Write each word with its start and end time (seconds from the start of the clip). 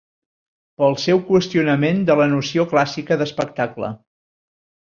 Pel 0.81 0.95
seu 1.03 1.19
qüestionament 1.27 2.01
de 2.09 2.17
la 2.23 2.27
noció 2.33 2.67
clàssica 2.75 3.19
d'espectacle 3.21 3.93